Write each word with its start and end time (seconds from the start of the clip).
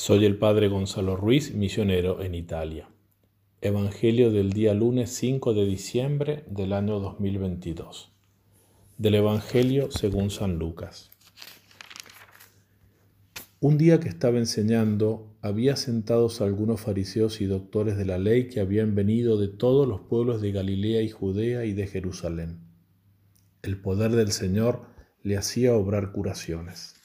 Soy 0.00 0.24
el 0.26 0.38
Padre 0.38 0.68
Gonzalo 0.68 1.16
Ruiz, 1.16 1.52
misionero 1.56 2.22
en 2.22 2.36
Italia. 2.36 2.88
Evangelio 3.60 4.30
del 4.30 4.52
día 4.52 4.72
lunes 4.72 5.10
5 5.10 5.54
de 5.54 5.66
diciembre 5.66 6.44
del 6.46 6.72
año 6.72 7.00
2022. 7.00 8.12
Del 8.96 9.16
Evangelio 9.16 9.90
según 9.90 10.30
San 10.30 10.56
Lucas. 10.56 11.10
Un 13.58 13.76
día 13.76 13.98
que 13.98 14.08
estaba 14.08 14.38
enseñando, 14.38 15.34
había 15.42 15.74
sentados 15.74 16.40
algunos 16.42 16.80
fariseos 16.80 17.40
y 17.40 17.46
doctores 17.46 17.96
de 17.96 18.04
la 18.04 18.18
ley 18.18 18.46
que 18.46 18.60
habían 18.60 18.94
venido 18.94 19.36
de 19.36 19.48
todos 19.48 19.88
los 19.88 20.02
pueblos 20.02 20.40
de 20.40 20.52
Galilea 20.52 21.02
y 21.02 21.08
Judea 21.08 21.64
y 21.64 21.72
de 21.72 21.88
Jerusalén. 21.88 22.60
El 23.62 23.80
poder 23.80 24.12
del 24.12 24.30
Señor 24.30 24.82
le 25.24 25.36
hacía 25.36 25.74
obrar 25.74 26.12
curaciones. 26.12 26.97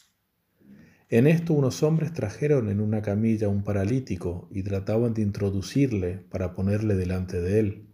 En 1.14 1.28
esto 1.28 1.54
unos 1.54 1.84
hombres 1.84 2.12
trajeron 2.12 2.70
en 2.70 2.82
una 2.82 3.04
camilla 3.04 3.48
un 3.48 3.64
paralítico 3.64 4.48
y 4.50 4.64
trataban 4.64 5.14
de 5.14 5.22
introducirle 5.22 6.18
para 6.32 6.56
ponerle 6.56 6.96
delante 6.96 7.40
de 7.40 7.60
él. 7.60 7.86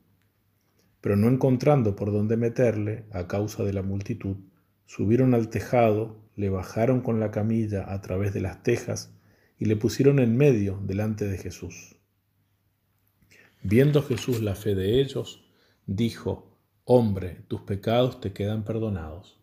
Pero 1.02 1.18
no 1.18 1.28
encontrando 1.28 1.98
por 1.98 2.14
dónde 2.14 2.38
meterle, 2.38 3.04
a 3.12 3.28
causa 3.28 3.66
de 3.66 3.74
la 3.74 3.82
multitud, 3.82 4.38
subieron 4.86 5.34
al 5.34 5.50
tejado, 5.50 6.24
le 6.38 6.50
bajaron 6.50 7.02
con 7.02 7.20
la 7.20 7.30
camilla 7.30 7.92
a 7.92 8.00
través 8.00 8.34
de 8.34 8.40
las 8.40 8.64
tejas 8.64 9.14
y 9.58 9.66
le 9.66 9.76
pusieron 9.76 10.20
en 10.20 10.38
medio 10.38 10.80
delante 10.86 11.28
de 11.28 11.38
Jesús. 11.38 11.98
Viendo 13.62 14.02
Jesús 14.02 14.42
la 14.42 14.56
fe 14.56 14.76
de 14.76 15.02
ellos, 15.02 15.44
dijo, 15.88 16.58
Hombre, 16.86 17.44
tus 17.50 17.64
pecados 17.64 18.22
te 18.22 18.32
quedan 18.32 18.64
perdonados. 18.64 19.39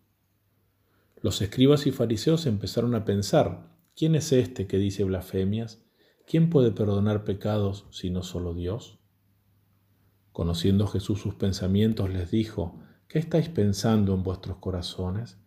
Los 1.27 1.41
escribas 1.41 1.85
y 1.87 1.91
fariseos 1.91 2.45
empezaron 2.45 2.95
a 2.95 3.03
pensar, 3.03 3.67
¿quién 3.97 4.15
es 4.15 4.31
este 4.31 4.65
que 4.65 4.77
dice 4.77 5.03
blasfemias? 5.03 5.83
¿Quién 6.25 6.49
puede 6.49 6.71
perdonar 6.71 7.25
pecados 7.25 7.85
sino 7.91 8.23
solo 8.23 8.53
Dios? 8.53 8.97
Conociendo 10.31 10.87
Jesús 10.87 11.19
sus 11.19 11.35
pensamientos, 11.35 12.09
les 12.09 12.31
dijo, 12.31 12.79
¿qué 13.09 13.19
estáis 13.19 13.49
pensando 13.49 14.13
en 14.13 14.23
vuestros 14.23 14.59
corazones? 14.59 15.37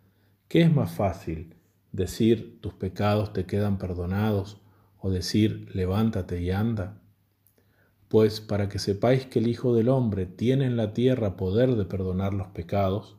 ¿Qué 0.48 0.60
es 0.60 0.70
más 0.70 0.92
fácil, 0.92 1.54
decir 1.92 2.60
tus 2.60 2.74
pecados 2.74 3.32
te 3.32 3.46
quedan 3.46 3.78
perdonados 3.78 4.60
o 4.98 5.08
decir 5.08 5.74
levántate 5.74 6.42
y 6.42 6.50
anda? 6.50 7.00
Pues 8.08 8.42
para 8.42 8.68
que 8.68 8.78
sepáis 8.78 9.24
que 9.24 9.38
el 9.38 9.48
Hijo 9.48 9.74
del 9.74 9.88
Hombre 9.88 10.26
tiene 10.26 10.66
en 10.66 10.76
la 10.76 10.92
tierra 10.92 11.38
poder 11.38 11.74
de 11.74 11.86
perdonar 11.86 12.34
los 12.34 12.48
pecados, 12.48 13.16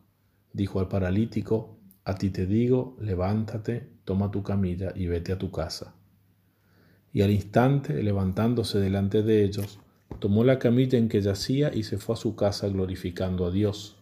dijo 0.53 0.79
al 0.79 0.89
paralítico, 0.89 1.80
a 2.03 2.15
ti 2.15 2.29
te 2.29 2.45
digo, 2.45 2.97
levántate, 2.99 3.87
toma 4.05 4.31
tu 4.31 4.43
camilla 4.43 4.91
y 4.95 5.07
vete 5.07 5.31
a 5.31 5.37
tu 5.37 5.51
casa. 5.51 5.93
Y 7.13 7.21
al 7.21 7.31
instante, 7.31 8.01
levantándose 8.01 8.79
delante 8.79 9.21
de 9.21 9.43
ellos, 9.43 9.79
tomó 10.19 10.43
la 10.43 10.59
camilla 10.59 10.97
en 10.97 11.09
que 11.09 11.21
yacía 11.21 11.73
y 11.73 11.83
se 11.83 11.97
fue 11.97 12.15
a 12.15 12.17
su 12.17 12.35
casa 12.35 12.67
glorificando 12.69 13.45
a 13.45 13.51
Dios. 13.51 13.97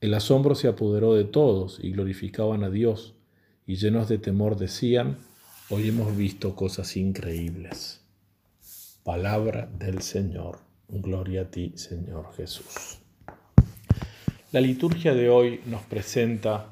El 0.00 0.14
asombro 0.14 0.54
se 0.54 0.68
apoderó 0.68 1.14
de 1.14 1.24
todos 1.24 1.78
y 1.82 1.92
glorificaban 1.92 2.64
a 2.64 2.70
Dios, 2.70 3.14
y 3.66 3.76
llenos 3.76 4.08
de 4.08 4.18
temor 4.18 4.56
decían, 4.56 5.18
hoy 5.70 5.88
hemos 5.88 6.16
visto 6.16 6.56
cosas 6.56 6.96
increíbles. 6.96 8.00
Palabra 9.04 9.66
del 9.78 10.02
Señor. 10.02 10.58
Gloria 10.88 11.42
a 11.42 11.50
ti, 11.50 11.72
Señor 11.76 12.32
Jesús. 12.34 13.01
La 14.52 14.60
liturgia 14.60 15.14
de 15.14 15.30
hoy 15.30 15.60
nos 15.64 15.80
presenta 15.80 16.66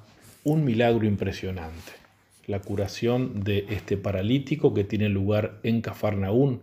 un 0.45 0.67
milagro 0.67 1.07
impresionante, 1.07 1.93
la 2.47 2.61
curación 2.61 3.43
de 3.43 3.65
este 3.71 3.97
paralítico 3.97 4.75
que 4.75 4.85
tiene 4.85 5.09
lugar 5.09 5.61
en 5.63 5.81
Cafarnaún, 5.81 6.61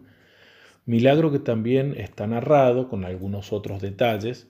milagro 0.86 1.32
que 1.32 1.40
también 1.40 1.96
está 1.98 2.28
narrado 2.28 2.88
con 2.88 3.04
algunos 3.04 3.52
otros 3.52 3.82
detalles 3.82 4.48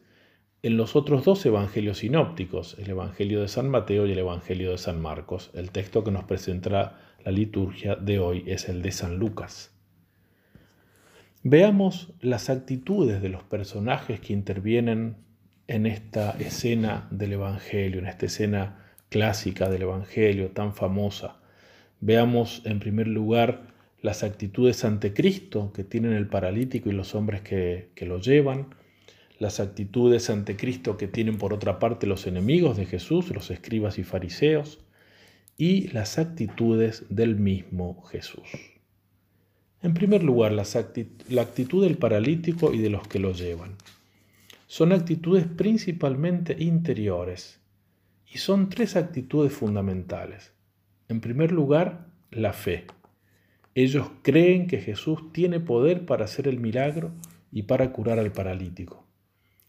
en 0.61 0.75
los 0.75 0.97
otros 0.97 1.23
dos 1.23 1.45
evangelios 1.45 1.99
sinópticos, 1.99 2.75
el 2.79 2.89
Evangelio 2.89 3.39
de 3.39 3.47
San 3.47 3.69
Mateo 3.69 4.05
y 4.05 4.11
el 4.11 4.19
Evangelio 4.19 4.71
de 4.71 4.77
San 4.77 5.01
Marcos. 5.01 5.51
El 5.53 5.71
texto 5.71 6.03
que 6.03 6.11
nos 6.11 6.25
presentará 6.25 6.99
la 7.23 7.31
liturgia 7.31 7.95
de 7.95 8.19
hoy 8.19 8.43
es 8.45 8.67
el 8.67 8.81
de 8.81 8.91
San 8.91 9.19
Lucas. 9.19 9.71
Veamos 11.43 12.11
las 12.19 12.49
actitudes 12.49 13.21
de 13.21 13.29
los 13.29 13.43
personajes 13.43 14.19
que 14.19 14.33
intervienen 14.33 15.26
en 15.67 15.85
esta 15.85 16.31
escena 16.39 17.07
del 17.11 17.33
Evangelio, 17.33 17.99
en 17.99 18.07
esta 18.07 18.25
escena 18.25 18.85
clásica 19.09 19.69
del 19.69 19.83
Evangelio 19.83 20.49
tan 20.51 20.73
famosa. 20.73 21.37
Veamos 21.99 22.61
en 22.65 22.79
primer 22.79 23.07
lugar 23.07 23.67
las 24.01 24.23
actitudes 24.23 24.85
ante 24.85 25.13
Cristo 25.13 25.73
que 25.73 25.83
tienen 25.83 26.13
el 26.13 26.27
paralítico 26.27 26.89
y 26.89 26.93
los 26.93 27.15
hombres 27.15 27.41
que, 27.41 27.89
lo 28.01 28.19
llevan, 28.19 28.75
las 29.39 29.59
actitudes 29.59 30.29
ante 30.29 30.55
Cristo 30.55 30.97
que 30.97 31.07
tienen 31.07 31.37
por 31.37 31.53
otra 31.53 31.79
parte 31.79 32.07
los 32.07 32.27
enemigos 32.27 32.77
de 32.77 32.85
Jesús, 32.85 33.29
los 33.31 33.51
escribas 33.51 33.99
y 33.99 34.03
fariseos, 34.03 34.79
y 35.57 35.89
las 35.89 36.17
actitudes 36.17 37.05
del 37.09 37.35
mismo 37.35 38.03
Jesús. 38.03 38.47
En 39.81 39.93
primer 39.93 40.23
lugar, 40.23 40.53
la 40.53 41.41
actitud 41.41 41.83
del 41.83 41.97
paralítico 41.97 42.73
y 42.73 42.77
de 42.77 42.89
los 42.89 43.07
que 43.07 43.19
lo 43.19 43.33
llevan 43.33 43.75
son 44.67 44.91
actitudes 44.91 45.45
principalmente 45.45 46.55
interiores 46.59 47.61
y 48.29 48.37
son 48.37 48.69
tres 48.69 48.97
actitudes 48.97 49.53
fundamentales. 49.53 50.53
En 51.07 51.21
primer 51.21 51.53
lugar, 51.53 52.07
la 52.31 52.51
fe. 52.51 52.85
Ellos 53.73 54.11
creen 54.23 54.67
que 54.67 54.79
Jesús 54.79 55.31
tiene 55.31 55.61
poder 55.61 56.05
para 56.05 56.25
hacer 56.25 56.49
el 56.49 56.59
milagro 56.59 57.11
y 57.51 57.63
para 57.63 57.93
curar 57.93 58.19
al 58.19 58.33
paralítico. 58.33 59.07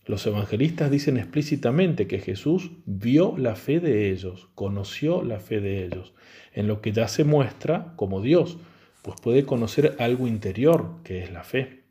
Los 0.04 0.26
evangelistas 0.26 0.90
dicen 0.90 1.16
explícitamente 1.16 2.08
que 2.08 2.18
Jesús 2.18 2.72
vio 2.86 3.36
la 3.36 3.54
fe 3.54 3.78
de 3.78 4.10
ellos, 4.10 4.48
conoció 4.54 5.22
la 5.22 5.38
fe 5.38 5.60
de 5.60 5.84
ellos, 5.84 6.14
en 6.54 6.66
lo 6.66 6.80
que 6.80 6.92
ya 6.92 7.06
se 7.06 7.22
muestra 7.22 7.92
como 7.94 8.20
Dios, 8.20 8.58
pues 9.02 9.20
puede 9.20 9.44
conocer 9.44 9.94
algo 10.00 10.26
interior, 10.26 10.96
que 11.04 11.22
es 11.22 11.30
la 11.30 11.44
fe. 11.44 11.84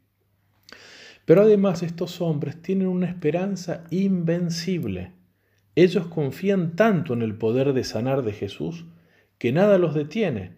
Pero 1.27 1.41
además 1.41 1.83
estos 1.83 2.21
hombres 2.21 2.61
tienen 2.61 2.87
una 2.87 3.07
esperanza 3.07 3.83
invencible. 3.89 5.11
Ellos 5.75 6.05
confían 6.05 6.77
tanto 6.77 7.11
en 7.13 7.21
el 7.21 7.35
poder 7.35 7.73
de 7.73 7.83
sanar 7.83 8.21
de 8.21 8.31
Jesús 8.31 8.85
que 9.37 9.51
nada 9.51 9.77
los 9.77 9.93
detiene. 9.93 10.53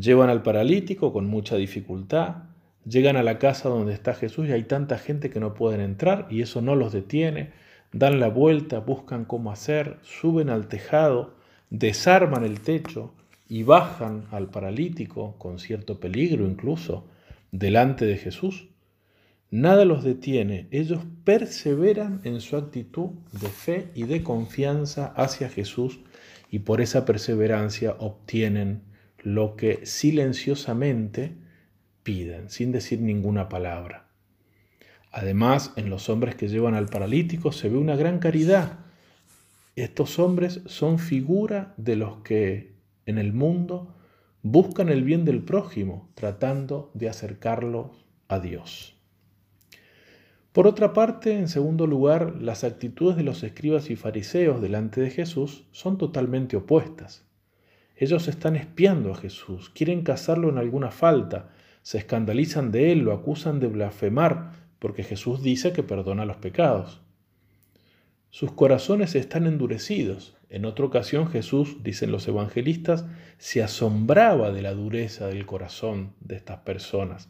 Llevan 0.00 0.30
al 0.30 0.44
paralítico 0.44 1.12
con 1.12 1.26
mucha 1.26 1.56
dificultad, 1.56 2.44
llegan 2.86 3.16
a 3.16 3.24
la 3.24 3.40
casa 3.40 3.70
donde 3.70 3.92
está 3.92 4.14
Jesús 4.14 4.46
y 4.46 4.52
hay 4.52 4.62
tanta 4.62 4.98
gente 4.98 5.30
que 5.30 5.40
no 5.40 5.54
pueden 5.54 5.80
entrar 5.80 6.28
y 6.30 6.42
eso 6.42 6.62
no 6.62 6.76
los 6.76 6.92
detiene. 6.92 7.50
Dan 7.90 8.20
la 8.20 8.28
vuelta, 8.28 8.78
buscan 8.78 9.24
cómo 9.24 9.50
hacer, 9.50 9.98
suben 10.02 10.48
al 10.48 10.68
tejado, 10.68 11.34
desarman 11.70 12.44
el 12.44 12.60
techo 12.60 13.14
y 13.48 13.64
bajan 13.64 14.26
al 14.30 14.46
paralítico 14.46 15.34
con 15.38 15.58
cierto 15.58 15.98
peligro 15.98 16.46
incluso 16.46 17.08
delante 17.50 18.04
de 18.04 18.16
Jesús. 18.16 18.67
Nada 19.50 19.86
los 19.86 20.04
detiene, 20.04 20.68
ellos 20.70 21.04
perseveran 21.24 22.20
en 22.24 22.42
su 22.42 22.56
actitud 22.58 23.10
de 23.32 23.48
fe 23.48 23.90
y 23.94 24.02
de 24.02 24.22
confianza 24.22 25.06
hacia 25.16 25.48
Jesús 25.48 26.00
y 26.50 26.60
por 26.60 26.82
esa 26.82 27.06
perseverancia 27.06 27.96
obtienen 27.98 28.82
lo 29.22 29.56
que 29.56 29.86
silenciosamente 29.86 31.34
piden, 32.02 32.50
sin 32.50 32.72
decir 32.72 33.00
ninguna 33.00 33.48
palabra. 33.48 34.08
Además, 35.10 35.72
en 35.76 35.88
los 35.88 36.10
hombres 36.10 36.34
que 36.34 36.48
llevan 36.48 36.74
al 36.74 36.86
paralítico 36.86 37.50
se 37.50 37.70
ve 37.70 37.78
una 37.78 37.96
gran 37.96 38.18
caridad. 38.18 38.80
Estos 39.76 40.18
hombres 40.18 40.60
son 40.66 40.98
figura 40.98 41.72
de 41.78 41.96
los 41.96 42.18
que 42.18 42.74
en 43.06 43.16
el 43.16 43.32
mundo 43.32 43.94
buscan 44.42 44.90
el 44.90 45.04
bien 45.04 45.24
del 45.24 45.42
prójimo, 45.42 46.10
tratando 46.14 46.90
de 46.92 47.08
acercarlo 47.08 47.92
a 48.28 48.40
Dios. 48.40 48.97
Por 50.58 50.66
otra 50.66 50.92
parte, 50.92 51.38
en 51.38 51.46
segundo 51.46 51.86
lugar, 51.86 52.34
las 52.40 52.64
actitudes 52.64 53.16
de 53.16 53.22
los 53.22 53.44
escribas 53.44 53.90
y 53.90 53.94
fariseos 53.94 54.60
delante 54.60 55.00
de 55.00 55.08
Jesús 55.08 55.62
son 55.70 55.98
totalmente 55.98 56.56
opuestas. 56.56 57.24
Ellos 57.94 58.26
están 58.26 58.56
espiando 58.56 59.12
a 59.12 59.14
Jesús, 59.14 59.70
quieren 59.70 60.02
casarlo 60.02 60.48
en 60.48 60.58
alguna 60.58 60.90
falta, 60.90 61.50
se 61.82 61.98
escandalizan 61.98 62.72
de 62.72 62.90
él, 62.90 63.02
lo 63.02 63.12
acusan 63.12 63.60
de 63.60 63.68
blasfemar, 63.68 64.50
porque 64.80 65.04
Jesús 65.04 65.44
dice 65.44 65.72
que 65.72 65.84
perdona 65.84 66.24
los 66.24 66.38
pecados. 66.38 67.02
Sus 68.30 68.50
corazones 68.50 69.14
están 69.14 69.46
endurecidos. 69.46 70.36
En 70.50 70.64
otra 70.64 70.86
ocasión 70.86 71.28
Jesús, 71.28 71.84
dicen 71.84 72.10
los 72.10 72.26
evangelistas, 72.26 73.04
se 73.36 73.62
asombraba 73.62 74.50
de 74.50 74.62
la 74.62 74.74
dureza 74.74 75.28
del 75.28 75.46
corazón 75.46 76.14
de 76.18 76.34
estas 76.34 76.58
personas. 76.62 77.28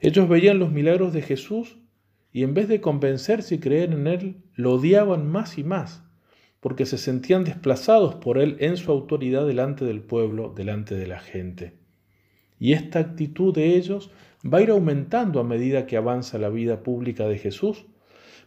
Ellos 0.00 0.28
veían 0.28 0.58
los 0.58 0.72
milagros 0.72 1.12
de 1.12 1.22
Jesús 1.22 1.78
y 2.38 2.44
en 2.44 2.54
vez 2.54 2.68
de 2.68 2.80
convencerse 2.80 3.56
y 3.56 3.58
creer 3.58 3.92
en 3.92 4.06
Él, 4.06 4.36
lo 4.54 4.74
odiaban 4.74 5.28
más 5.28 5.58
y 5.58 5.64
más, 5.64 6.04
porque 6.60 6.86
se 6.86 6.96
sentían 6.96 7.42
desplazados 7.42 8.14
por 8.14 8.38
Él 8.38 8.56
en 8.60 8.76
su 8.76 8.92
autoridad 8.92 9.44
delante 9.44 9.84
del 9.84 10.02
pueblo, 10.02 10.54
delante 10.54 10.94
de 10.94 11.08
la 11.08 11.18
gente. 11.18 11.74
Y 12.60 12.74
esta 12.74 13.00
actitud 13.00 13.52
de 13.52 13.74
ellos 13.74 14.12
va 14.46 14.58
a 14.58 14.62
ir 14.62 14.70
aumentando 14.70 15.40
a 15.40 15.42
medida 15.42 15.86
que 15.86 15.96
avanza 15.96 16.38
la 16.38 16.48
vida 16.48 16.84
pública 16.84 17.26
de 17.26 17.38
Jesús. 17.38 17.86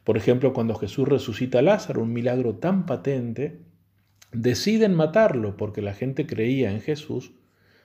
Por 0.06 0.16
ejemplo, 0.16 0.54
cuando 0.54 0.76
Jesús 0.76 1.06
resucita 1.06 1.60
a 1.60 1.62
Lázaro, 1.62 2.02
un 2.02 2.14
milagro 2.14 2.56
tan 2.56 2.86
patente, 2.86 3.60
deciden 4.32 4.96
matarlo 4.96 5.58
porque 5.58 5.82
la 5.82 5.94
gente 5.94 6.26
creía 6.26 6.72
en 6.72 6.80
Jesús 6.80 7.34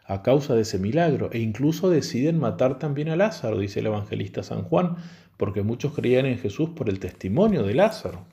a 0.07 0.23
causa 0.23 0.55
de 0.55 0.63
ese 0.63 0.79
milagro 0.79 1.31
e 1.33 1.39
incluso 1.39 1.91
deciden 1.91 2.39
matar 2.39 2.79
también 2.79 3.09
a 3.09 3.17
Lázaro, 3.17 3.59
dice 3.59 3.81
el 3.81 3.87
evangelista 3.87 4.43
San 4.43 4.63
Juan, 4.63 4.97
porque 5.37 5.63
muchos 5.63 5.95
creían 5.95 6.27
en 6.27 6.39
Jesús 6.39 6.71
por 6.71 6.89
el 6.89 7.01
testimonio 7.01 7.63
de 7.65 7.75
Lázaro. 7.75 8.25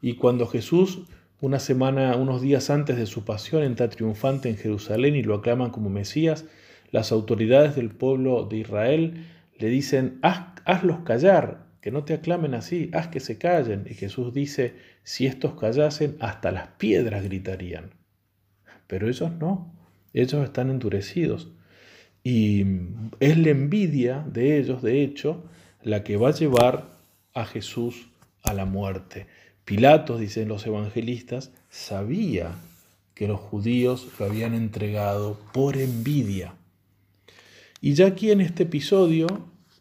Y 0.00 0.14
cuando 0.14 0.46
Jesús, 0.46 1.00
una 1.40 1.58
semana, 1.58 2.16
unos 2.16 2.40
días 2.40 2.70
antes 2.70 2.96
de 2.96 3.06
su 3.06 3.24
pasión, 3.24 3.62
entra 3.64 3.90
triunfante 3.90 4.48
en 4.48 4.56
Jerusalén 4.56 5.16
y 5.16 5.22
lo 5.22 5.34
aclaman 5.34 5.70
como 5.70 5.90
Mesías, 5.90 6.44
las 6.90 7.12
autoridades 7.12 7.76
del 7.76 7.90
pueblo 7.90 8.44
de 8.44 8.58
Israel 8.58 9.26
le 9.58 9.68
dicen, 9.68 10.20
hazlos 10.22 11.00
callar, 11.00 11.66
que 11.80 11.90
no 11.90 12.04
te 12.04 12.14
aclamen 12.14 12.54
así, 12.54 12.90
haz 12.92 13.08
que 13.08 13.20
se 13.20 13.38
callen. 13.38 13.84
Y 13.88 13.94
Jesús 13.94 14.32
dice, 14.32 14.76
si 15.02 15.26
estos 15.26 15.58
callasen, 15.58 16.16
hasta 16.20 16.50
las 16.52 16.68
piedras 16.78 17.24
gritarían. 17.24 17.90
Pero 18.86 19.08
ellos 19.08 19.32
no, 19.32 19.77
ellos 20.12 20.44
están 20.44 20.70
endurecidos. 20.70 21.48
Y 22.24 22.64
es 23.20 23.38
la 23.38 23.50
envidia 23.50 24.24
de 24.30 24.58
ellos, 24.58 24.82
de 24.82 25.02
hecho, 25.02 25.44
la 25.82 26.04
que 26.04 26.16
va 26.16 26.28
a 26.28 26.34
llevar 26.34 26.96
a 27.34 27.44
Jesús 27.44 28.10
a 28.42 28.52
la 28.52 28.64
muerte. 28.64 29.26
Pilatos, 29.64 30.20
dicen 30.20 30.48
los 30.48 30.66
evangelistas, 30.66 31.52
sabía 31.68 32.52
que 33.14 33.28
los 33.28 33.40
judíos 33.40 34.08
lo 34.18 34.26
habían 34.26 34.54
entregado 34.54 35.38
por 35.52 35.76
envidia. 35.76 36.54
Y 37.80 37.94
ya 37.94 38.06
aquí 38.06 38.30
en 38.30 38.40
este 38.40 38.64
episodio 38.64 39.26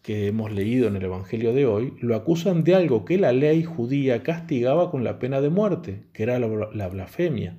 que 0.07 0.27
hemos 0.27 0.53
leído 0.53 0.87
en 0.87 0.95
el 0.95 1.03
Evangelio 1.03 1.53
de 1.53 1.65
hoy, 1.65 1.93
lo 1.99 2.15
acusan 2.15 2.63
de 2.63 2.75
algo 2.75 3.03
que 3.03 3.17
la 3.17 3.33
ley 3.33 3.65
judía 3.65 4.23
castigaba 4.23 4.89
con 4.89 5.03
la 5.03 5.19
pena 5.19 5.41
de 5.41 5.49
muerte, 5.49 6.03
que 6.13 6.23
era 6.23 6.39
la 6.39 6.87
blasfemia. 6.87 7.57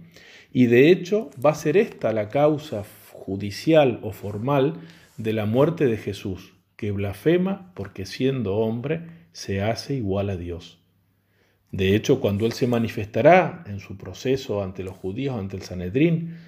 Y 0.51 0.67
de 0.67 0.91
hecho 0.91 1.31
va 1.45 1.51
a 1.51 1.55
ser 1.55 1.77
esta 1.77 2.13
la 2.13 2.29
causa 2.29 2.85
judicial 3.13 4.01
o 4.03 4.13
formal 4.13 4.81
de 5.17 5.33
la 5.33 5.47
muerte 5.47 5.87
de 5.87 5.97
Jesús, 5.97 6.55
que 6.77 6.93
blasfema 6.93 7.73
porque 7.75 8.07
siendo 8.07 8.57
hombre 8.57 9.03
se 9.33 9.63
hace 9.63 9.95
igual 9.95 10.31
a 10.31 10.37
Dios. 10.37 10.79
De 11.71 11.95
hecho, 11.95 12.21
cuando 12.21 12.47
Él 12.47 12.53
se 12.53 12.67
manifestará 12.67 13.63
en 13.67 13.81
su 13.81 13.99
proceso 13.99 14.63
ante 14.63 14.83
los 14.83 14.97
judíos, 14.97 15.39
ante 15.39 15.57
el 15.57 15.63
Sanedrín, 15.63 16.39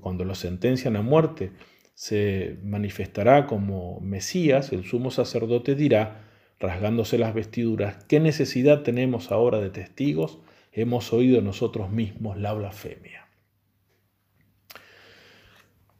cuando 0.00 0.24
lo 0.24 0.34
sentencian 0.34 0.96
a 0.96 1.02
muerte, 1.02 1.52
se 1.94 2.58
manifestará 2.64 3.46
como 3.46 4.00
Mesías, 4.00 4.72
el 4.72 4.84
sumo 4.84 5.10
sacerdote 5.10 5.74
dirá, 5.74 6.24
rasgándose 6.58 7.18
las 7.18 7.34
vestiduras, 7.34 8.04
¿qué 8.04 8.20
necesidad 8.20 8.82
tenemos 8.82 9.30
ahora 9.30 9.58
de 9.58 9.70
testigos? 9.70 10.38
Hemos 10.72 11.12
oído 11.12 11.42
nosotros 11.42 11.90
mismos 11.90 12.38
la 12.38 12.54
blasfemia. 12.54 13.21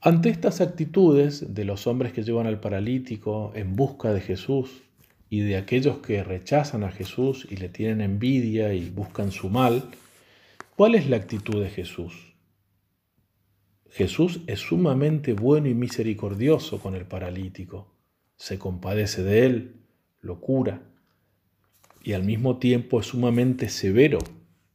Ante 0.05 0.31
estas 0.31 0.61
actitudes 0.61 1.55
de 1.55 1.65
los 1.65 1.87
hombres 1.87 2.13
que 2.13 2.25
llevan 2.25 2.49
al 2.49 2.59
paralítico 2.59 3.53
en 3.55 3.77
busca 3.77 4.13
de 4.13 4.21
Jesús 4.21 4.83
y 5.31 5.43
de 5.43 5.57
aquellos 5.57 5.99
que 5.99 6.25
rechazan 6.25 6.83
a 6.83 6.91
Jesús 6.91 7.47
y 7.49 7.55
le 7.55 7.69
tienen 7.69 8.01
envidia 8.01 8.75
y 8.75 8.91
buscan 8.91 9.31
su 9.31 9.49
mal, 9.49 9.91
¿cuál 10.75 10.97
es 10.97 11.09
la 11.09 11.19
actitud 11.19 11.63
de 11.63 11.71
Jesús? 11.71 12.35
Jesús 13.91 14.41
es 14.49 14.59
sumamente 14.59 15.35
bueno 15.35 15.69
y 15.69 15.75
misericordioso 15.75 16.81
con 16.81 16.97
el 16.97 17.07
paralítico. 17.07 17.95
Se 18.35 18.59
compadece 18.59 19.23
de 19.23 19.47
él, 19.47 19.77
lo 20.21 20.41
cura 20.41 20.83
y 22.03 22.15
al 22.15 22.25
mismo 22.25 22.59
tiempo 22.59 22.99
es 22.99 23.07
sumamente 23.07 23.69
severo 23.69 24.19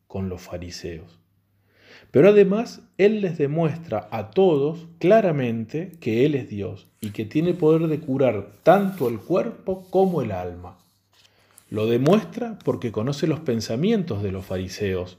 con 0.08 0.30
los 0.30 0.42
fariseos. 0.42 1.20
Pero 2.12 2.30
además 2.30 2.82
Él 2.98 3.22
les 3.22 3.38
demuestra 3.38 4.08
a 4.12 4.32
todos 4.32 4.88
claramente 5.00 5.92
que 6.00 6.26
Él 6.26 6.36
es 6.36 6.50
Dios 6.50 6.88
y 7.02 7.12
que 7.12 7.26
tiene 7.26 7.54
poder 7.54 7.88
de 7.88 8.00
curar 8.00 8.52
tanto 8.64 9.10
el 9.10 9.20
cuerpo 9.20 9.88
como 9.90 10.22
el 10.22 10.32
alma. 10.32 10.78
Lo 11.70 11.86
demuestra 11.86 12.58
porque 12.64 12.92
conoce 12.92 13.28
los 13.28 13.42
pensamientos 13.42 14.24
de 14.24 14.32
los 14.32 14.46
fariseos. 14.46 15.18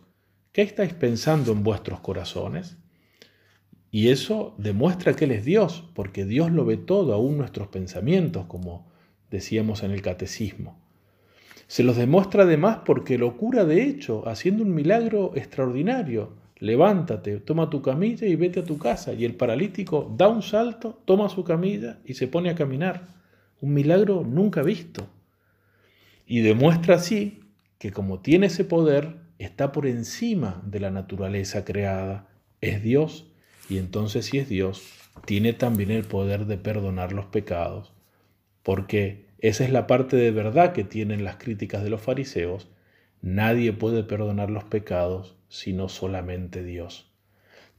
¿Qué 0.52 0.62
estáis 0.62 0.94
pensando 0.94 1.52
en 1.52 1.62
vuestros 1.62 2.00
corazones? 2.00 2.78
Y 3.90 4.08
eso 4.08 4.54
demuestra 4.58 5.14
que 5.14 5.24
Él 5.24 5.32
es 5.32 5.44
Dios, 5.44 5.84
porque 5.94 6.24
Dios 6.24 6.50
lo 6.50 6.64
ve 6.64 6.76
todo, 6.76 7.14
aún 7.14 7.38
nuestros 7.38 7.68
pensamientos, 7.68 8.46
como 8.46 8.86
decíamos 9.30 9.82
en 9.82 9.92
el 9.92 10.02
catecismo. 10.02 10.78
Se 11.66 11.82
los 11.82 11.96
demuestra 11.96 12.44
además 12.44 12.78
porque 12.84 13.18
lo 13.18 13.36
cura 13.36 13.64
de 13.64 13.82
hecho, 13.82 14.26
haciendo 14.26 14.62
un 14.62 14.74
milagro 14.74 15.32
extraordinario. 15.36 16.32
Levántate, 16.60 17.38
toma 17.38 17.70
tu 17.70 17.82
camilla 17.82 18.26
y 18.26 18.34
vete 18.34 18.60
a 18.60 18.64
tu 18.64 18.78
casa. 18.78 19.12
Y 19.12 19.24
el 19.24 19.34
paralítico 19.34 20.12
da 20.16 20.28
un 20.28 20.42
salto, 20.42 21.00
toma 21.04 21.28
su 21.28 21.44
camilla 21.44 21.98
y 22.04 22.14
se 22.14 22.26
pone 22.26 22.50
a 22.50 22.54
caminar. 22.54 23.08
Un 23.60 23.74
milagro 23.74 24.24
nunca 24.24 24.62
visto. 24.62 25.08
Y 26.26 26.40
demuestra 26.40 26.96
así 26.96 27.40
que 27.78 27.92
como 27.92 28.20
tiene 28.20 28.46
ese 28.46 28.64
poder, 28.64 29.16
está 29.38 29.70
por 29.70 29.86
encima 29.86 30.60
de 30.66 30.80
la 30.80 30.90
naturaleza 30.90 31.64
creada. 31.64 32.28
Es 32.60 32.82
Dios 32.82 33.32
y 33.68 33.78
entonces 33.78 34.26
si 34.26 34.38
es 34.38 34.48
Dios, 34.48 34.82
tiene 35.26 35.52
también 35.52 35.90
el 35.90 36.04
poder 36.04 36.46
de 36.46 36.58
perdonar 36.58 37.12
los 37.12 37.26
pecados, 37.26 37.92
porque 38.62 39.26
esa 39.38 39.64
es 39.64 39.70
la 39.70 39.86
parte 39.86 40.16
de 40.16 40.30
verdad 40.30 40.72
que 40.72 40.84
tienen 40.84 41.22
las 41.22 41.36
críticas 41.36 41.84
de 41.84 41.90
los 41.90 42.00
fariseos. 42.00 42.68
Nadie 43.20 43.72
puede 43.72 44.02
perdonar 44.04 44.50
los 44.50 44.64
pecados 44.64 45.37
sino 45.48 45.88
solamente 45.88 46.62
Dios. 46.62 47.10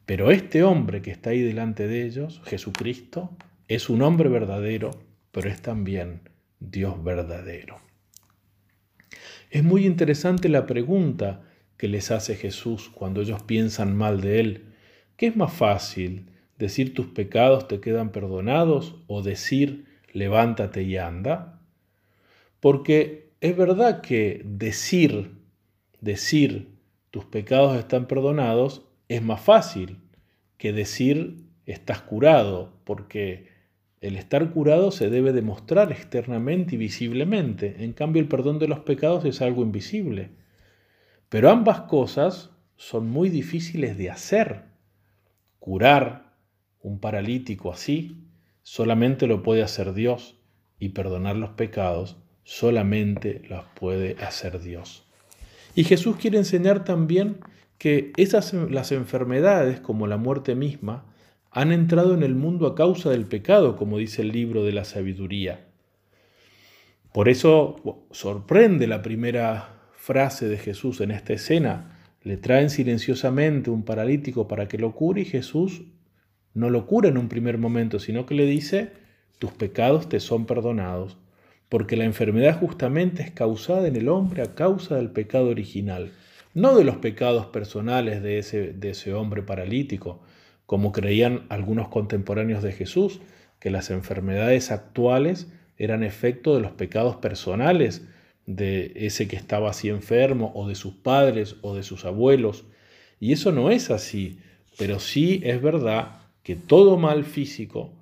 Pero 0.05 0.31
este 0.31 0.63
hombre 0.63 1.01
que 1.01 1.11
está 1.11 1.29
ahí 1.29 1.41
delante 1.41 1.87
de 1.87 2.03
ellos, 2.03 2.41
Jesucristo, 2.45 3.37
es 3.67 3.89
un 3.89 4.01
hombre 4.01 4.27
verdadero, 4.27 4.91
pero 5.31 5.49
es 5.49 5.61
también 5.61 6.21
Dios 6.59 7.03
verdadero. 7.03 7.77
Es 9.51 9.63
muy 9.63 9.85
interesante 9.85 10.49
la 10.49 10.65
pregunta 10.65 11.43
que 11.77 11.87
les 11.87 12.11
hace 12.11 12.35
Jesús 12.35 12.89
cuando 12.89 13.21
ellos 13.21 13.43
piensan 13.43 13.95
mal 13.95 14.21
de 14.21 14.39
Él. 14.39 14.73
¿Qué 15.15 15.27
es 15.27 15.35
más 15.35 15.53
fácil? 15.53 16.31
¿Decir 16.57 16.93
tus 16.93 17.07
pecados 17.07 17.67
te 17.67 17.79
quedan 17.79 18.11
perdonados 18.11 18.95
o 19.07 19.21
decir 19.21 19.85
levántate 20.11 20.83
y 20.83 20.97
anda? 20.97 21.61
Porque 22.59 23.31
es 23.41 23.55
verdad 23.55 24.01
que 24.01 24.41
decir, 24.43 25.37
decir 26.01 26.78
tus 27.11 27.25
pecados 27.25 27.77
están 27.77 28.05
perdonados 28.07 28.85
es 29.07 29.21
más 29.21 29.41
fácil 29.41 29.99
que 30.57 30.73
decir 30.73 31.45
estás 31.65 32.01
curado, 32.01 32.73
porque 32.83 33.49
el 34.01 34.15
estar 34.15 34.49
curado 34.51 34.91
se 34.91 35.09
debe 35.09 35.33
demostrar 35.33 35.91
externamente 35.91 36.75
y 36.75 36.77
visiblemente. 36.77 37.83
En 37.83 37.93
cambio, 37.93 38.21
el 38.21 38.27
perdón 38.27 38.59
de 38.59 38.67
los 38.67 38.79
pecados 38.79 39.25
es 39.25 39.41
algo 39.41 39.61
invisible. 39.61 40.31
Pero 41.27 41.49
ambas 41.49 41.81
cosas 41.81 42.51
son 42.75 43.09
muy 43.09 43.29
difíciles 43.29 43.97
de 43.97 44.09
hacer 44.09 44.63
curar 45.59 46.33
un 46.81 46.99
paralítico 46.99 47.71
así, 47.71 48.23
solamente 48.63 49.27
lo 49.27 49.43
puede 49.43 49.61
hacer 49.61 49.93
Dios 49.93 50.39
y 50.79 50.89
perdonar 50.89 51.35
los 51.35 51.51
pecados 51.51 52.17
solamente 52.43 53.41
los 53.49 53.65
puede 53.75 54.15
hacer 54.23 54.59
Dios. 54.59 55.08
Y 55.75 55.83
Jesús 55.83 56.17
quiere 56.17 56.37
enseñar 56.37 56.83
también 56.83 57.37
que 57.77 58.11
esas 58.17 58.53
las 58.53 58.91
enfermedades 58.91 59.79
como 59.79 60.07
la 60.07 60.17
muerte 60.17 60.55
misma 60.55 61.05
han 61.51 61.71
entrado 61.71 62.13
en 62.13 62.23
el 62.23 62.35
mundo 62.35 62.67
a 62.67 62.75
causa 62.75 63.09
del 63.09 63.25
pecado, 63.25 63.75
como 63.75 63.97
dice 63.97 64.21
el 64.21 64.31
libro 64.31 64.63
de 64.63 64.73
la 64.73 64.85
sabiduría. 64.85 65.65
Por 67.13 67.27
eso 67.27 68.05
sorprende 68.11 68.85
la 68.85 69.01
primera 69.01 69.79
frase 69.93 70.47
de 70.47 70.57
Jesús 70.57 71.01
en 71.01 71.11
esta 71.11 71.33
escena, 71.33 71.95
le 72.21 72.37
traen 72.37 72.69
silenciosamente 72.69 73.69
un 73.69 73.83
paralítico 73.83 74.47
para 74.47 74.67
que 74.67 74.77
lo 74.77 74.93
cure 74.93 75.21
y 75.21 75.25
Jesús 75.25 75.83
no 76.53 76.69
lo 76.69 76.85
cura 76.85 77.09
en 77.09 77.17
un 77.17 77.29
primer 77.29 77.57
momento, 77.57 77.99
sino 77.99 78.25
que 78.25 78.35
le 78.35 78.45
dice, 78.45 78.91
tus 79.39 79.51
pecados 79.51 80.09
te 80.09 80.19
son 80.19 80.45
perdonados, 80.45 81.17
porque 81.69 81.95
la 81.95 82.05
enfermedad 82.05 82.59
justamente 82.59 83.21
es 83.21 83.31
causada 83.31 83.87
en 83.87 83.95
el 83.95 84.09
hombre 84.09 84.41
a 84.41 84.55
causa 84.55 84.95
del 84.95 85.11
pecado 85.11 85.49
original, 85.49 86.11
no 86.55 86.75
de 86.75 86.83
los 86.83 86.97
pecados 86.97 87.45
personales 87.47 88.23
de 88.23 88.39
ese, 88.39 88.73
de 88.73 88.89
ese 88.89 89.13
hombre 89.13 89.43
paralítico, 89.43 90.19
como 90.65 90.91
creían 90.91 91.45
algunos 91.49 91.87
contemporáneos 91.87 92.63
de 92.63 92.73
Jesús, 92.73 93.21
que 93.59 93.69
las 93.69 93.91
enfermedades 93.91 94.71
actuales 94.71 95.47
eran 95.77 96.03
efecto 96.03 96.55
de 96.55 96.61
los 96.61 96.71
pecados 96.71 97.17
personales 97.17 98.05
de 98.45 98.93
ese 98.95 99.27
que 99.27 99.35
estaba 99.35 99.69
así 99.69 99.89
enfermo 99.89 100.51
o 100.55 100.67
de 100.67 100.75
sus 100.75 100.95
padres 100.95 101.57
o 101.61 101.75
de 101.75 101.83
sus 101.83 102.03
abuelos. 102.05 102.65
Y 103.19 103.33
eso 103.33 103.51
no 103.51 103.69
es 103.69 103.91
así, 103.91 104.39
pero 104.77 104.99
sí 104.99 105.41
es 105.43 105.61
verdad 105.61 106.21
que 106.41 106.55
todo 106.55 106.97
mal 106.97 107.25
físico 107.25 107.93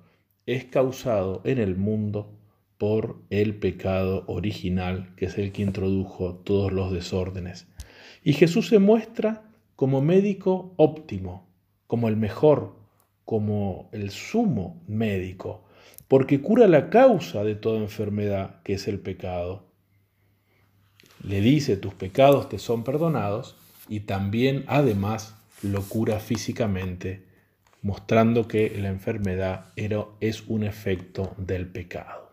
es 0.46 0.64
causado 0.64 1.42
en 1.44 1.58
el 1.58 1.76
mundo 1.76 2.37
por 2.78 3.20
el 3.30 3.56
pecado 3.56 4.24
original, 4.28 5.12
que 5.16 5.26
es 5.26 5.36
el 5.36 5.52
que 5.52 5.62
introdujo 5.62 6.36
todos 6.36 6.72
los 6.72 6.92
desórdenes. 6.92 7.66
Y 8.22 8.32
Jesús 8.32 8.68
se 8.68 8.78
muestra 8.78 9.50
como 9.74 10.00
médico 10.00 10.74
óptimo, 10.76 11.48
como 11.86 12.08
el 12.08 12.16
mejor, 12.16 12.76
como 13.24 13.90
el 13.92 14.10
sumo 14.10 14.82
médico, 14.86 15.64
porque 16.06 16.40
cura 16.40 16.66
la 16.66 16.88
causa 16.88 17.44
de 17.44 17.54
toda 17.54 17.78
enfermedad, 17.78 18.62
que 18.62 18.74
es 18.74 18.88
el 18.88 19.00
pecado. 19.00 19.66
Le 21.22 21.40
dice, 21.40 21.76
tus 21.76 21.94
pecados 21.94 22.48
te 22.48 22.58
son 22.58 22.84
perdonados, 22.84 23.56
y 23.88 24.00
también 24.00 24.64
además 24.68 25.34
lo 25.62 25.82
cura 25.82 26.20
físicamente, 26.20 27.26
mostrando 27.82 28.46
que 28.46 28.70
la 28.78 28.88
enfermedad 28.88 29.72
es 30.20 30.46
un 30.46 30.64
efecto 30.64 31.34
del 31.38 31.66
pecado. 31.68 32.27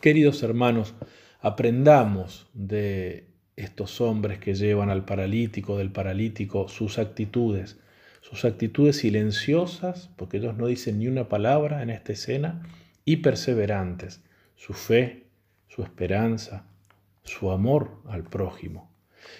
Queridos 0.00 0.42
hermanos, 0.42 0.94
aprendamos 1.40 2.48
de 2.52 3.28
estos 3.56 4.02
hombres 4.02 4.38
que 4.38 4.54
llevan 4.54 4.90
al 4.90 5.06
paralítico, 5.06 5.78
del 5.78 5.90
paralítico, 5.90 6.68
sus 6.68 6.98
actitudes, 6.98 7.78
sus 8.20 8.44
actitudes 8.44 8.98
silenciosas, 8.98 10.10
porque 10.16 10.36
ellos 10.36 10.54
no 10.56 10.66
dicen 10.66 10.98
ni 10.98 11.08
una 11.08 11.30
palabra 11.30 11.82
en 11.82 11.88
esta 11.88 12.12
escena, 12.12 12.62
y 13.06 13.16
perseverantes, 13.18 14.22
su 14.54 14.74
fe, 14.74 15.24
su 15.68 15.82
esperanza, 15.82 16.66
su 17.22 17.50
amor 17.50 18.02
al 18.06 18.24
prójimo. 18.24 18.90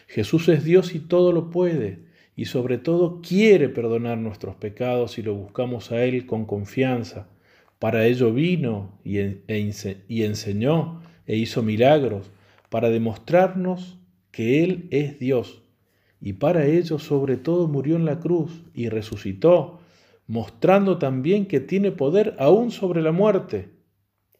Jesús 0.06 0.48
es 0.48 0.64
Dios 0.64 0.94
y 0.94 1.00
todo 1.00 1.32
lo 1.32 1.50
puede, 1.50 2.06
y 2.34 2.46
sobre 2.46 2.78
todo 2.78 3.20
quiere 3.20 3.68
perdonar 3.68 4.16
nuestros 4.16 4.56
pecados 4.56 5.12
si 5.12 5.22
lo 5.22 5.34
buscamos 5.34 5.92
a 5.92 6.02
Él 6.02 6.24
con 6.24 6.46
confianza. 6.46 7.28
Para 7.78 8.06
ello 8.06 8.32
vino 8.32 8.98
y, 9.04 9.18
e 9.18 9.72
y 10.08 10.22
enseñó 10.22 11.02
e 11.26 11.36
hizo 11.36 11.62
milagros, 11.62 12.30
para 12.68 12.90
demostrarnos 12.90 13.98
que 14.30 14.64
Él 14.64 14.88
es 14.90 15.18
Dios 15.18 15.62
y 16.20 16.34
para 16.34 16.66
ello 16.66 16.98
sobre 16.98 17.36
todo 17.36 17.68
murió 17.68 17.96
en 17.96 18.04
la 18.04 18.18
cruz 18.18 18.64
y 18.74 18.88
resucitó, 18.88 19.80
mostrando 20.26 20.98
también 20.98 21.46
que 21.46 21.60
tiene 21.60 21.92
poder 21.92 22.34
aún 22.38 22.70
sobre 22.70 23.02
la 23.02 23.12
muerte. 23.12 23.68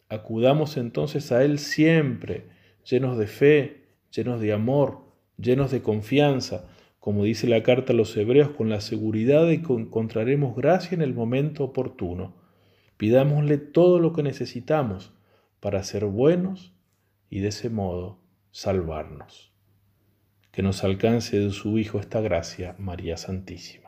Acudamos 0.09 0.77
entonces 0.77 1.31
a 1.31 1.43
Él 1.43 1.59
siempre, 1.59 2.45
llenos 2.89 3.17
de 3.17 3.27
fe, 3.27 3.83
llenos 4.11 4.41
de 4.41 4.53
amor, 4.53 4.99
llenos 5.37 5.71
de 5.71 5.81
confianza, 5.81 6.67
como 6.99 7.23
dice 7.23 7.47
la 7.47 7.63
carta 7.63 7.93
a 7.93 7.95
los 7.95 8.17
hebreos, 8.17 8.49
con 8.49 8.69
la 8.69 8.81
seguridad 8.81 9.45
de 9.45 9.61
que 9.61 9.73
encontraremos 9.73 10.55
gracia 10.55 10.95
en 10.95 11.01
el 11.01 11.13
momento 11.13 11.63
oportuno. 11.63 12.33
Pidámosle 12.97 13.57
todo 13.57 13.99
lo 13.99 14.13
que 14.13 14.23
necesitamos 14.23 15.13
para 15.59 15.83
ser 15.83 16.05
buenos 16.05 16.73
y 17.29 17.39
de 17.39 17.49
ese 17.49 17.69
modo 17.69 18.19
salvarnos 18.51 19.53
que 20.57 20.63
nos 20.63 20.83
alcance 20.83 21.39
de 21.39 21.51
su 21.51 21.77
Hijo 21.77 21.99
esta 21.99 22.19
gracia, 22.19 22.75
María 22.79 23.15
Santísima. 23.15 23.86